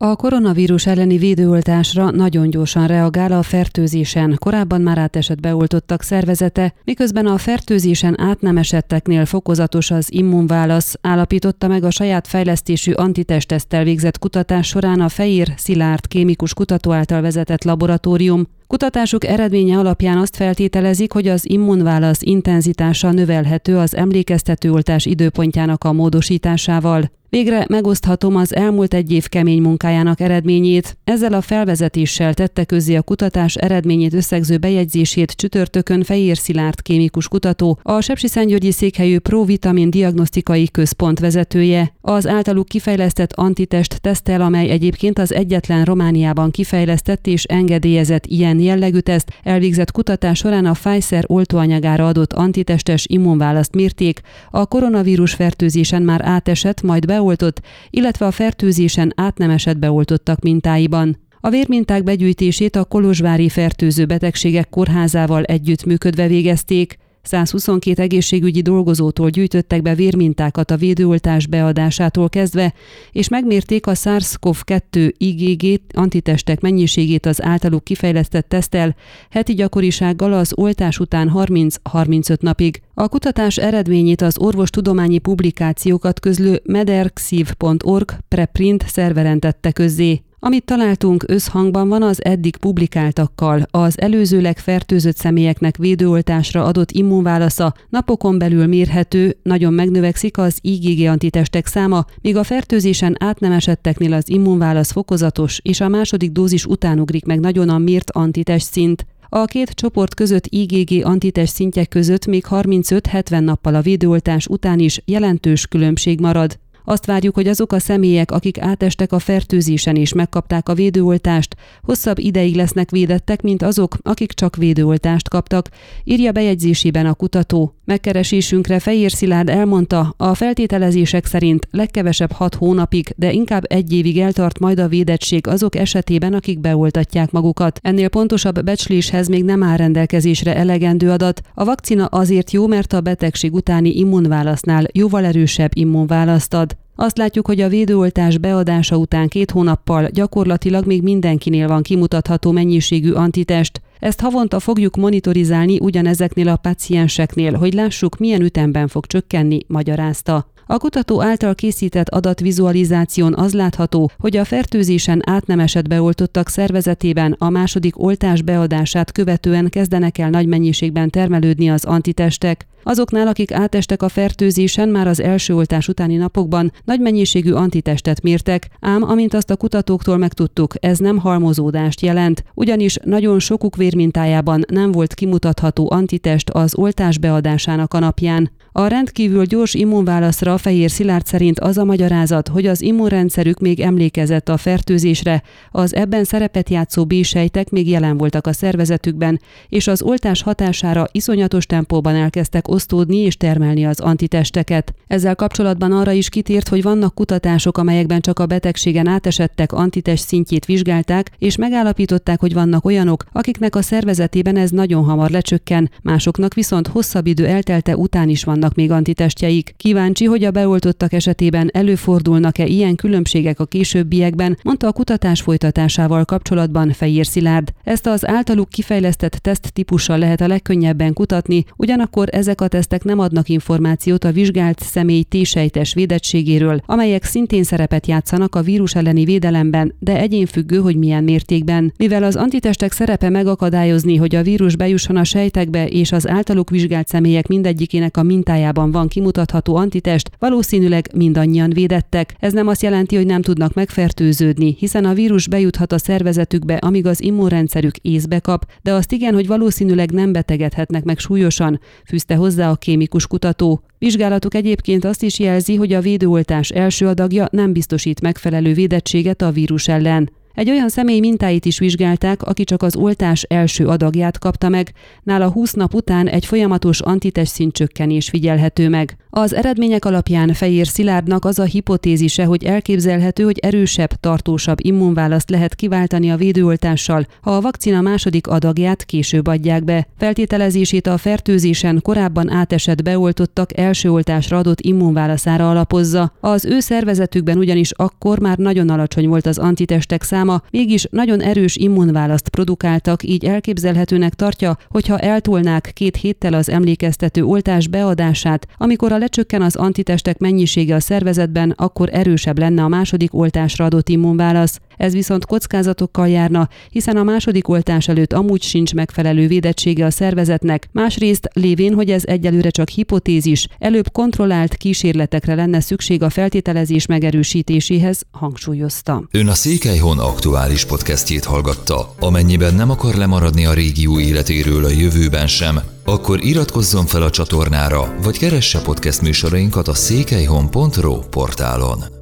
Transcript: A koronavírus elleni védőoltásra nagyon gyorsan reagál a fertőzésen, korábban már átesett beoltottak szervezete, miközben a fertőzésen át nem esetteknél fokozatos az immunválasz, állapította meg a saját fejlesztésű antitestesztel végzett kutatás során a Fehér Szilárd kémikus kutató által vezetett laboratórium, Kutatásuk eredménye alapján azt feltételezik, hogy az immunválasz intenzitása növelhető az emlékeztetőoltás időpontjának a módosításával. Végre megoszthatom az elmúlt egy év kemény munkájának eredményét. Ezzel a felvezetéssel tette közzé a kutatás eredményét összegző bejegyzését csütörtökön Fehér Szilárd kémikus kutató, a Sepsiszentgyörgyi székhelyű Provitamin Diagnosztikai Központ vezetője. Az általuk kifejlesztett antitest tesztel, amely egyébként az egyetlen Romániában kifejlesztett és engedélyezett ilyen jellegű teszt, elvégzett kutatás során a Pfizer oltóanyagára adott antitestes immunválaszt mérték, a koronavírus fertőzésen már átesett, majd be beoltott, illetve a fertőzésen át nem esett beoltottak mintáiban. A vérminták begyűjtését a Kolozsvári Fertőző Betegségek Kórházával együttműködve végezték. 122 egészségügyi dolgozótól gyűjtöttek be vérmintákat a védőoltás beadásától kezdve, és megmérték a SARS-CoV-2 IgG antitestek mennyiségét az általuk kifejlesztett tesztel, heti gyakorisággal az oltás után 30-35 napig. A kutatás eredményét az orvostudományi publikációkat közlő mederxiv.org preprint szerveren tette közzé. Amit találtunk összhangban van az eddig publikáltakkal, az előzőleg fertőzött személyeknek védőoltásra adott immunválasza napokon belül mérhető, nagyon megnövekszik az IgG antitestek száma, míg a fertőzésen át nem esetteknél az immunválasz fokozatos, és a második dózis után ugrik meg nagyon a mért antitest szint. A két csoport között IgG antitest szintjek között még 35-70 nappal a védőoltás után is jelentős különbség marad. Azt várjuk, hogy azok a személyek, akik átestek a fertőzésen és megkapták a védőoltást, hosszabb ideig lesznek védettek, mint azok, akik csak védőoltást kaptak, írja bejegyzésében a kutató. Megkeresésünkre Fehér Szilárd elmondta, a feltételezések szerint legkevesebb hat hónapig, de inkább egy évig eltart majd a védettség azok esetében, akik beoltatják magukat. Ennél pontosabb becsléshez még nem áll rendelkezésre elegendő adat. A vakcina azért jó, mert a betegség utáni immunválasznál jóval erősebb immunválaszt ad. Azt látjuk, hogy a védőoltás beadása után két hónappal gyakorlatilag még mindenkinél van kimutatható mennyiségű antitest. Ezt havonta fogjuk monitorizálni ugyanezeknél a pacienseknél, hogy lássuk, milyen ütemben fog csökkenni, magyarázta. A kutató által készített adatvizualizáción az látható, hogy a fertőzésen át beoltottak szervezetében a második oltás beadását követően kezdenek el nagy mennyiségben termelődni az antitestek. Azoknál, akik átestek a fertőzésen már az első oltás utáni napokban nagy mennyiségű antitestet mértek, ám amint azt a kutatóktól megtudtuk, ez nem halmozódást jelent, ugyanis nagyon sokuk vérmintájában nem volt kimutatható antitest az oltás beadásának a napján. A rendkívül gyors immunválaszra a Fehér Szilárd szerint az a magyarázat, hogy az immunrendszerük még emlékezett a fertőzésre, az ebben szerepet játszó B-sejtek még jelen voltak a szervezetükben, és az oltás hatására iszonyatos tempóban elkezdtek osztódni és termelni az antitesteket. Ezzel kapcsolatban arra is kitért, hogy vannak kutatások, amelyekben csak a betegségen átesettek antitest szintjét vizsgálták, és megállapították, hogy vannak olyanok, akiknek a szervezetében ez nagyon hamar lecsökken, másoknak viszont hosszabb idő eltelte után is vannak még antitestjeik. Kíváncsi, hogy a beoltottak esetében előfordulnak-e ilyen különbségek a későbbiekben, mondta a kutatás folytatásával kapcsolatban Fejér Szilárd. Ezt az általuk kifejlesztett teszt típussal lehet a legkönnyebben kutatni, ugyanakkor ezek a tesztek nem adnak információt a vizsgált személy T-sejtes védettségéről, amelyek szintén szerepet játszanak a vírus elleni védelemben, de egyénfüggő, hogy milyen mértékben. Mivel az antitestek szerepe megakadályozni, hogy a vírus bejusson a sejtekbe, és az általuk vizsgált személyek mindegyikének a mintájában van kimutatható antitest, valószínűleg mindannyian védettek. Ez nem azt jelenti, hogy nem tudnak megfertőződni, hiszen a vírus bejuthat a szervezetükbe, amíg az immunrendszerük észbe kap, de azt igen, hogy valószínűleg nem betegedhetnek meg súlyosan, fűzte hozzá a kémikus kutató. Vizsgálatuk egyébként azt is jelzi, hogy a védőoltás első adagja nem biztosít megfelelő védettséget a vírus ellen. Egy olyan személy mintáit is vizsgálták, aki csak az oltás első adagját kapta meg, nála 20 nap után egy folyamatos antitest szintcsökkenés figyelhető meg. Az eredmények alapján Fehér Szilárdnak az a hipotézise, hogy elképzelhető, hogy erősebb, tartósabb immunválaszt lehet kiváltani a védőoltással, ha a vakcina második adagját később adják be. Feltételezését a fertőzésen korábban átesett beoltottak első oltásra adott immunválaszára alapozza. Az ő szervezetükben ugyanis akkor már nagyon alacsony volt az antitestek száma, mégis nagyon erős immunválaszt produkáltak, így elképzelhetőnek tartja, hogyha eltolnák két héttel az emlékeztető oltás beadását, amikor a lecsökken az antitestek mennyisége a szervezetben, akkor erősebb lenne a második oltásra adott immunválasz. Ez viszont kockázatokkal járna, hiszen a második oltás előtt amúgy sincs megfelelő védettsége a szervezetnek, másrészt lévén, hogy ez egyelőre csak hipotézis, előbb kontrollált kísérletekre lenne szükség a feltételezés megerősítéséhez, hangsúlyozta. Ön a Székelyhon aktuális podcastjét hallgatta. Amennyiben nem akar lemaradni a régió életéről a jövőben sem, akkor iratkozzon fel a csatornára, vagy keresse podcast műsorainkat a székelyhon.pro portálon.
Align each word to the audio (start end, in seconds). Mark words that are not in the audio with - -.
A 0.00 0.16
koronavírus 0.16 0.86
elleni 0.86 1.18
védőoltásra 1.18 2.10
nagyon 2.10 2.50
gyorsan 2.50 2.86
reagál 2.86 3.32
a 3.32 3.42
fertőzésen, 3.42 4.36
korábban 4.38 4.80
már 4.80 4.98
átesett 4.98 5.40
beoltottak 5.40 6.02
szervezete, 6.02 6.74
miközben 6.84 7.26
a 7.26 7.38
fertőzésen 7.38 8.20
át 8.20 8.40
nem 8.40 8.56
esetteknél 8.56 9.24
fokozatos 9.24 9.90
az 9.90 10.12
immunválasz, 10.12 10.94
állapította 11.00 11.68
meg 11.68 11.84
a 11.84 11.90
saját 11.90 12.26
fejlesztésű 12.26 12.92
antitestesztel 12.92 13.84
végzett 13.84 14.18
kutatás 14.18 14.66
során 14.66 15.00
a 15.00 15.08
Fehér 15.08 15.52
Szilárd 15.56 16.06
kémikus 16.06 16.54
kutató 16.54 16.92
által 16.92 17.20
vezetett 17.20 17.64
laboratórium, 17.64 18.46
Kutatásuk 18.66 19.24
eredménye 19.24 19.78
alapján 19.78 20.18
azt 20.18 20.36
feltételezik, 20.36 21.12
hogy 21.12 21.28
az 21.28 21.50
immunválasz 21.50 22.22
intenzitása 22.22 23.12
növelhető 23.12 23.76
az 23.76 23.96
emlékeztetőoltás 23.96 25.06
időpontjának 25.06 25.84
a 25.84 25.92
módosításával. 25.92 27.10
Végre 27.28 27.66
megoszthatom 27.68 28.36
az 28.36 28.54
elmúlt 28.54 28.94
egy 28.94 29.12
év 29.12 29.28
kemény 29.28 29.62
munkájának 29.62 30.20
eredményét. 30.20 30.96
Ezzel 31.04 31.32
a 31.32 31.40
felvezetéssel 31.40 32.34
tette 32.34 32.64
közzé 32.64 32.94
a 32.94 33.02
kutatás 33.02 33.54
eredményét 33.54 34.14
összegző 34.14 34.58
bejegyzését 34.58 35.30
csütörtökön 35.30 36.02
Fehér 36.02 36.36
Szilárd 36.36 36.82
kémikus 36.82 37.28
kutató, 37.28 37.78
a 37.82 38.00
Sepsiszentgyörgyi 38.00 38.70
székhelyű 38.70 39.18
Provitamin 39.18 39.90
Diagnosztikai 39.90 40.68
Központ 40.70 41.18
vezetője. 41.18 41.92
Az 42.00 42.26
általuk 42.26 42.68
kifejlesztett 42.68 43.32
antitest 43.32 44.00
tesztel, 44.00 44.40
amely 44.40 44.68
egyébként 44.68 45.18
az 45.18 45.34
egyetlen 45.34 45.84
Romániában 45.84 46.50
kifejlesztett 46.50 47.26
és 47.26 47.44
engedélyezett 47.44 48.26
ilyen 48.26 48.60
jellegű 48.60 48.98
teszt, 48.98 49.32
elvégzett 49.42 49.92
kutatás 49.92 50.38
során 50.38 50.66
a 50.66 50.72
Pfizer 50.72 51.24
oltóanyagára 51.26 52.06
adott 52.06 52.32
antitestes 52.32 53.06
immunválaszt 53.08 53.74
mérték, 53.74 54.20
a 54.50 54.66
koronavírus 54.66 55.34
fertőzésen 55.34 56.02
már 56.02 56.20
átesett, 56.24 56.82
majd 56.82 57.06
be 57.06 57.15
beoltott, 57.16 57.60
illetve 57.90 58.26
a 58.26 58.30
fertőzésen 58.30 59.12
át 59.16 59.38
nem 59.38 59.50
esett 59.50 59.78
beoltottak 59.78 60.40
mintáiban. 60.40 61.18
A 61.40 61.50
vérminták 61.50 62.02
begyűjtését 62.02 62.76
a 62.76 62.84
Kolozsvári 62.84 63.48
Fertőző 63.48 64.06
Betegségek 64.06 64.68
Kórházával 64.68 65.42
együttműködve 65.42 66.26
végezték. 66.26 66.98
122 67.22 68.02
egészségügyi 68.02 68.60
dolgozótól 68.60 69.30
gyűjtöttek 69.30 69.82
be 69.82 69.94
vérmintákat 69.94 70.70
a 70.70 70.76
védőoltás 70.76 71.46
beadásától 71.46 72.28
kezdve, 72.28 72.74
és 73.12 73.28
megmérték 73.28 73.86
a 73.86 73.94
SARS-CoV-2 73.94 75.12
IgG 75.16 75.80
antitestek 75.94 76.60
mennyiségét 76.60 77.26
az 77.26 77.42
általuk 77.42 77.84
kifejlesztett 77.84 78.48
tesztel, 78.48 78.96
heti 79.30 79.54
gyakorisággal 79.54 80.32
az 80.32 80.52
oltás 80.56 80.98
után 80.98 81.32
30-35 81.34 82.40
napig. 82.40 82.80
A 82.98 83.08
kutatás 83.08 83.56
eredményét 83.56 84.20
az 84.20 84.38
orvostudományi 84.38 85.18
publikációkat 85.18 86.20
közlő 86.20 86.60
mederxiv.org 86.64 88.10
preprint 88.28 88.84
szerveren 88.88 89.40
tette 89.40 89.72
közzé. 89.72 90.20
Amit 90.38 90.64
találtunk 90.64 91.24
összhangban 91.26 91.88
van 91.88 92.02
az 92.02 92.24
eddig 92.24 92.56
publikáltakkal, 92.56 93.62
az 93.70 94.00
előzőleg 94.00 94.58
fertőzött 94.58 95.16
személyeknek 95.16 95.76
védőoltásra 95.76 96.64
adott 96.64 96.90
immunválasza 96.90 97.74
napokon 97.88 98.38
belül 98.38 98.66
mérhető, 98.66 99.36
nagyon 99.42 99.72
megnövekszik 99.72 100.38
az 100.38 100.58
IgG 100.60 101.08
antitestek 101.08 101.66
száma, 101.66 102.04
míg 102.20 102.36
a 102.36 102.44
fertőzésen 102.44 103.16
át 103.18 103.40
nem 103.40 103.52
esetteknél 103.52 104.12
az 104.12 104.30
immunválasz 104.30 104.92
fokozatos, 104.92 105.60
és 105.62 105.80
a 105.80 105.88
második 105.88 106.30
dózis 106.30 106.64
után 106.64 107.00
ugrik 107.00 107.24
meg 107.24 107.40
nagyon 107.40 107.68
a 107.68 107.78
mért 107.78 108.10
antitest 108.10 108.72
szint. 108.72 109.06
A 109.28 109.44
két 109.44 109.70
csoport 109.70 110.14
között 110.14 110.46
IgG 110.46 111.04
antitest 111.04 111.52
szintjek 111.52 111.88
között 111.88 112.26
még 112.26 112.44
35-70 112.50 113.40
nappal 113.40 113.74
a 113.74 113.80
védőoltás 113.80 114.46
után 114.46 114.78
is 114.78 115.02
jelentős 115.04 115.66
különbség 115.66 116.20
marad. 116.20 116.58
Azt 116.88 117.06
várjuk, 117.06 117.34
hogy 117.34 117.48
azok 117.48 117.72
a 117.72 117.78
személyek, 117.78 118.30
akik 118.30 118.60
átestek 118.60 119.12
a 119.12 119.18
fertőzésen 119.18 119.96
és 119.96 120.12
megkapták 120.12 120.68
a 120.68 120.74
védőoltást, 120.74 121.56
hosszabb 121.82 122.18
ideig 122.18 122.54
lesznek 122.54 122.90
védettek, 122.90 123.42
mint 123.42 123.62
azok, 123.62 123.96
akik 124.02 124.32
csak 124.32 124.56
védőoltást 124.56 125.28
kaptak, 125.28 125.68
írja 126.04 126.32
bejegyzésében 126.32 127.06
a 127.06 127.14
kutató. 127.14 127.74
Megkeresésünkre 127.84 128.78
Fehér 128.78 129.10
Szilárd 129.10 129.48
elmondta, 129.48 130.14
a 130.16 130.34
feltételezések 130.34 131.26
szerint 131.26 131.68
legkevesebb 131.70 132.32
hat 132.32 132.54
hónapig, 132.54 133.14
de 133.16 133.32
inkább 133.32 133.62
egy 133.68 133.92
évig 133.92 134.18
eltart 134.18 134.58
majd 134.58 134.78
a 134.78 134.88
védettség 134.88 135.46
azok 135.46 135.76
esetében, 135.76 136.32
akik 136.32 136.60
beoltatják 136.60 137.30
magukat. 137.30 137.78
Ennél 137.82 138.08
pontosabb 138.08 138.64
becsléshez 138.64 139.28
még 139.28 139.44
nem 139.44 139.62
áll 139.62 139.76
rendelkezésre 139.76 140.56
elegendő 140.56 141.10
adat. 141.10 141.40
A 141.54 141.64
vakcina 141.64 142.04
azért 142.04 142.50
jó, 142.50 142.66
mert 142.66 142.92
a 142.92 143.00
betegség 143.00 143.54
utáni 143.54 143.98
immunválasznál 143.98 144.86
jóval 144.92 145.24
erősebb 145.24 145.70
immunválaszt 145.74 146.54
ad. 146.54 146.75
Azt 146.98 147.18
látjuk, 147.18 147.46
hogy 147.46 147.60
a 147.60 147.68
védőoltás 147.68 148.38
beadása 148.38 148.96
után 148.96 149.28
két 149.28 149.50
hónappal 149.50 150.08
gyakorlatilag 150.12 150.86
még 150.86 151.02
mindenkinél 151.02 151.68
van 151.68 151.82
kimutatható 151.82 152.50
mennyiségű 152.50 153.12
antitest. 153.12 153.80
Ezt 153.98 154.20
havonta 154.20 154.60
fogjuk 154.60 154.96
monitorizálni 154.96 155.78
ugyanezeknél 155.80 156.48
a 156.48 156.56
pacienseknél, 156.56 157.54
hogy 157.54 157.72
lássuk, 157.72 158.18
milyen 158.18 158.42
ütemben 158.42 158.88
fog 158.88 159.06
csökkenni, 159.06 159.58
magyarázta. 159.66 160.46
A 160.68 160.78
kutató 160.78 161.22
által 161.22 161.54
készített 161.54 162.08
adatvizualizáción 162.08 163.34
az 163.34 163.54
látható, 163.54 164.10
hogy 164.18 164.36
a 164.36 164.44
fertőzésen 164.44 165.22
át 165.24 165.88
beoltottak 165.88 166.48
szervezetében 166.48 167.34
a 167.38 167.50
második 167.50 168.02
oltás 168.02 168.42
beadását 168.42 169.12
követően 169.12 169.68
kezdenek 169.68 170.18
el 170.18 170.30
nagy 170.30 170.46
mennyiségben 170.46 171.10
termelődni 171.10 171.70
az 171.70 171.84
antitestek. 171.84 172.66
Azoknál, 172.82 173.26
akik 173.26 173.52
átestek 173.52 174.02
a 174.02 174.08
fertőzésen 174.08 174.88
már 174.88 175.06
az 175.06 175.20
első 175.20 175.54
oltás 175.54 175.88
utáni 175.88 176.16
napokban 176.16 176.72
nagy 176.84 177.00
mennyiségű 177.00 177.52
antitestet 177.52 178.22
mértek, 178.22 178.68
ám 178.80 179.02
amint 179.02 179.34
azt 179.34 179.50
a 179.50 179.56
kutatóktól 179.56 180.16
megtudtuk, 180.16 180.74
ez 180.80 180.98
nem 180.98 181.18
halmozódást 181.18 182.00
jelent, 182.00 182.44
ugyanis 182.54 182.96
nagyon 183.04 183.38
sokuk 183.38 183.76
vérmintájában 183.76 184.64
nem 184.68 184.92
volt 184.92 185.14
kimutatható 185.14 185.90
antitest 185.90 186.50
az 186.50 186.74
oltás 186.74 187.18
beadásának 187.18 187.94
a 187.94 187.98
napján. 187.98 188.50
A 188.72 188.86
rendkívül 188.86 189.44
gyors 189.44 189.74
immunválaszra 189.74 190.55
a 190.56 190.58
Fehér 190.58 190.90
Szilárd 190.90 191.26
szerint 191.26 191.60
az 191.60 191.78
a 191.78 191.84
magyarázat, 191.84 192.48
hogy 192.48 192.66
az 192.66 192.82
immunrendszerük 192.82 193.58
még 193.58 193.80
emlékezett 193.80 194.48
a 194.48 194.56
fertőzésre, 194.56 195.42
az 195.70 195.94
ebben 195.94 196.24
szerepet 196.24 196.70
játszó 196.70 197.04
B-sejtek 197.04 197.70
még 197.70 197.88
jelen 197.88 198.16
voltak 198.16 198.46
a 198.46 198.52
szervezetükben, 198.52 199.40
és 199.68 199.86
az 199.86 200.02
oltás 200.02 200.42
hatására 200.42 201.06
iszonyatos 201.12 201.66
tempóban 201.66 202.14
elkezdtek 202.14 202.68
osztódni 202.68 203.16
és 203.16 203.36
termelni 203.36 203.86
az 203.86 204.00
antitesteket. 204.00 204.94
Ezzel 205.06 205.34
kapcsolatban 205.34 205.92
arra 205.92 206.12
is 206.12 206.28
kitért, 206.28 206.68
hogy 206.68 206.82
vannak 206.82 207.14
kutatások, 207.14 207.78
amelyekben 207.78 208.20
csak 208.20 208.38
a 208.38 208.46
betegségen 208.46 209.06
átesettek 209.06 209.72
antitest 209.72 210.26
szintjét 210.26 210.64
vizsgálták, 210.64 211.30
és 211.38 211.56
megállapították, 211.56 212.40
hogy 212.40 212.54
vannak 212.54 212.84
olyanok, 212.84 213.24
akiknek 213.32 213.76
a 213.76 213.82
szervezetében 213.82 214.56
ez 214.56 214.70
nagyon 214.70 215.04
hamar 215.04 215.30
lecsökken, 215.30 215.90
másoknak 216.02 216.54
viszont 216.54 216.86
hosszabb 216.86 217.26
idő 217.26 217.46
eltelte 217.46 217.96
után 217.96 218.28
is 218.28 218.44
vannak 218.44 218.74
még 218.74 218.90
antitestjeik. 218.90 219.74
Kíváncsi, 219.76 220.24
hogy 220.24 220.44
a 220.46 220.50
beoltottak 220.50 221.12
esetében 221.12 221.70
előfordulnak-e 221.72 222.66
ilyen 222.66 222.94
különbségek 222.94 223.60
a 223.60 223.66
későbbiekben, 223.66 224.58
mondta 224.62 224.86
a 224.86 224.92
kutatás 224.92 225.40
folytatásával 225.40 226.24
kapcsolatban 226.24 226.92
Fejér 226.92 227.26
Szilárd. 227.26 227.72
Ezt 227.84 228.06
az 228.06 228.28
általuk 228.28 228.68
kifejlesztett 228.68 229.32
teszt 229.32 229.72
típussal 229.72 230.18
lehet 230.18 230.40
a 230.40 230.46
legkönnyebben 230.46 231.12
kutatni, 231.12 231.64
ugyanakkor 231.76 232.28
ezek 232.32 232.60
a 232.60 232.68
tesztek 232.68 233.04
nem 233.04 233.18
adnak 233.18 233.48
információt 233.48 234.24
a 234.24 234.32
vizsgált 234.32 234.80
személy 234.80 235.22
T-sejtes 235.22 235.94
védettségéről, 235.94 236.80
amelyek 236.86 237.24
szintén 237.24 237.62
szerepet 237.62 238.06
játszanak 238.06 238.54
a 238.54 238.62
vírus 238.62 238.94
elleni 238.94 239.24
védelemben, 239.24 239.94
de 239.98 240.18
egyénfüggő, 240.18 240.78
hogy 240.78 240.96
milyen 240.96 241.24
mértékben. 241.24 241.92
Mivel 241.96 242.22
az 242.22 242.36
antitestek 242.36 242.92
szerepe 242.92 243.28
megakadályozni, 243.28 244.16
hogy 244.16 244.34
a 244.34 244.42
vírus 244.42 244.76
bejusson 244.76 245.16
a 245.16 245.24
sejtekbe, 245.24 245.86
és 245.86 246.12
az 246.12 246.28
általuk 246.28 246.70
vizsgált 246.70 247.08
személyek 247.08 247.46
mindegyikének 247.46 248.16
a 248.16 248.22
mintájában 248.22 248.90
van 248.90 249.08
kimutatható 249.08 249.76
antitest, 249.76 250.30
valószínűleg 250.38 251.08
mindannyian 251.14 251.70
védettek. 251.70 252.34
Ez 252.38 252.52
nem 252.52 252.66
azt 252.66 252.82
jelenti, 252.82 253.16
hogy 253.16 253.26
nem 253.26 253.42
tudnak 253.42 253.74
megfertőződni, 253.74 254.76
hiszen 254.78 255.04
a 255.04 255.14
vírus 255.14 255.48
bejuthat 255.48 255.92
a 255.92 255.98
szervezetükbe, 255.98 256.74
amíg 256.74 257.06
az 257.06 257.22
immunrendszerük 257.22 257.96
észbe 257.96 258.38
kap, 258.38 258.64
de 258.82 258.92
azt 258.92 259.12
igen, 259.12 259.34
hogy 259.34 259.46
valószínűleg 259.46 260.10
nem 260.10 260.32
betegedhetnek 260.32 261.04
meg 261.04 261.18
súlyosan, 261.18 261.80
fűzte 262.06 262.34
hozzá 262.34 262.70
a 262.70 262.76
kémikus 262.76 263.26
kutató. 263.26 263.82
Vizsgálatuk 263.98 264.54
egyébként 264.54 265.04
azt 265.04 265.22
is 265.22 265.38
jelzi, 265.38 265.74
hogy 265.76 265.92
a 265.92 266.00
védőoltás 266.00 266.68
első 266.68 267.06
adagja 267.06 267.48
nem 267.50 267.72
biztosít 267.72 268.20
megfelelő 268.20 268.72
védettséget 268.72 269.42
a 269.42 269.50
vírus 269.50 269.88
ellen. 269.88 270.30
Egy 270.56 270.70
olyan 270.70 270.88
személy 270.88 271.20
mintáit 271.20 271.64
is 271.64 271.78
vizsgálták, 271.78 272.42
aki 272.42 272.64
csak 272.64 272.82
az 272.82 272.96
oltás 272.96 273.42
első 273.42 273.86
adagját 273.86 274.38
kapta 274.38 274.68
meg, 274.68 274.92
nála 275.22 275.50
20 275.50 275.72
nap 275.72 275.94
után 275.94 276.28
egy 276.28 276.46
folyamatos 276.46 277.00
antitest 277.00 277.52
szintcsökkenés 277.52 278.28
figyelhető 278.28 278.88
meg. 278.88 279.16
Az 279.30 279.54
eredmények 279.54 280.04
alapján 280.04 280.52
Fehér 280.52 280.86
Szilárdnak 280.86 281.44
az 281.44 281.58
a 281.58 281.64
hipotézise, 281.64 282.44
hogy 282.44 282.64
elképzelhető, 282.64 283.44
hogy 283.44 283.58
erősebb, 283.58 284.10
tartósabb 284.20 284.76
immunválaszt 284.80 285.50
lehet 285.50 285.74
kiváltani 285.74 286.30
a 286.30 286.36
védőoltással, 286.36 287.26
ha 287.40 287.56
a 287.56 287.60
vakcina 287.60 288.00
második 288.00 288.46
adagját 288.46 289.04
később 289.04 289.46
adják 289.46 289.84
be. 289.84 290.06
Feltételezését 290.18 291.06
a 291.06 291.18
fertőzésen 291.18 292.00
korábban 292.02 292.50
átesett 292.50 293.02
beoltottak 293.02 293.78
első 293.78 294.10
oltásra 294.10 294.58
adott 294.58 294.80
immunválaszára 294.80 295.70
alapozza. 295.70 296.32
Az 296.40 296.64
ő 296.64 296.80
szervezetükben 296.80 297.58
ugyanis 297.58 297.90
akkor 297.90 298.38
már 298.38 298.58
nagyon 298.58 298.88
alacsony 298.88 299.28
volt 299.28 299.46
az 299.46 299.58
antitestek 299.58 300.22
száma, 300.46 300.62
mégis 300.70 301.06
nagyon 301.10 301.40
erős 301.40 301.76
immunválaszt 301.76 302.48
produkáltak, 302.48 303.22
így 303.22 303.44
elképzelhetőnek 303.44 304.34
tartja, 304.34 304.76
hogyha 304.88 305.18
eltolnák 305.18 305.90
két 305.94 306.16
héttel 306.16 306.52
az 306.52 306.68
emlékeztető 306.68 307.44
oltás 307.44 307.88
beadását, 307.88 308.66
amikor 308.76 309.12
a 309.12 309.18
lecsökken 309.18 309.62
az 309.62 309.76
antitestek 309.76 310.38
mennyisége 310.38 310.94
a 310.94 311.00
szervezetben, 311.00 311.70
akkor 311.76 312.08
erősebb 312.12 312.58
lenne 312.58 312.82
a 312.82 312.88
második 312.88 313.34
oltásra 313.34 313.84
adott 313.84 314.08
immunválasz. 314.08 314.80
Ez 314.96 315.12
viszont 315.12 315.46
kockázatokkal 315.46 316.28
járna, 316.28 316.68
hiszen 316.90 317.16
a 317.16 317.22
második 317.22 317.68
oltás 317.68 318.08
előtt 318.08 318.32
amúgy 318.32 318.62
sincs 318.62 318.94
megfelelő 318.94 319.46
védettsége 319.46 320.04
a 320.04 320.10
szervezetnek, 320.10 320.88
másrészt 320.92 321.48
lévén, 321.52 321.94
hogy 321.94 322.10
ez 322.10 322.22
egyelőre 322.24 322.70
csak 322.70 322.88
hipotézis, 322.88 323.66
előbb 323.78 324.12
kontrollált 324.12 324.76
kísérletekre 324.76 325.54
lenne 325.54 325.80
szükség 325.80 326.22
a 326.22 326.30
feltételezés 326.30 327.06
megerősítéséhez, 327.06 328.22
hangsúlyozta. 328.30 329.28
Ön 329.30 329.48
a 329.48 329.54
Székelyhon 329.54 330.18
aktuális 330.18 330.84
podcastjét 330.84 331.44
hallgatta. 331.44 332.14
Amennyiben 332.20 332.74
nem 332.74 332.90
akar 332.90 333.14
lemaradni 333.14 333.66
a 333.66 333.72
régió 333.72 334.20
életéről 334.20 334.84
a 334.84 334.90
jövőben 334.90 335.46
sem, 335.46 335.80
akkor 336.04 336.44
iratkozzon 336.44 337.06
fel 337.06 337.22
a 337.22 337.30
csatornára, 337.30 338.14
vagy 338.22 338.38
keresse 338.38 338.80
podcast 338.80 339.22
műsorainkat 339.22 339.88
a 339.88 339.94
székelyhon.pro 339.94 341.18
portálon. 341.18 342.15